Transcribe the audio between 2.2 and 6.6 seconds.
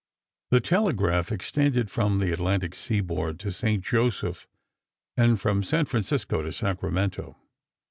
Atlantic seaboard to St. Joseph and from San Francisco to